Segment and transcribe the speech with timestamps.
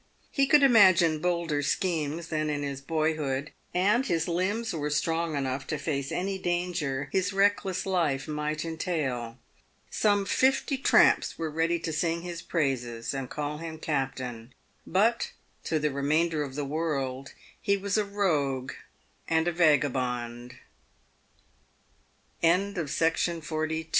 [0.31, 4.89] He could imagine bolder schemes than in his boyhood, and his limbs w r ere
[4.89, 9.37] strong enough to face any danger his reckless life might entail.
[9.91, 14.55] Some fifty tramps were ready to sing his praises and call him Captain,
[14.87, 15.33] but
[15.65, 18.71] to the re mainder of the world he was a